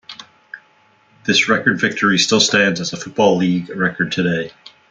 This 1.25 1.47
record 1.47 1.79
victory 1.79 2.17
still 2.17 2.39
stands 2.39 2.79
as 2.81 2.91
a 2.91 2.97
Football 2.97 3.37
League 3.37 3.69
record 3.69 4.11
today. 4.11 4.49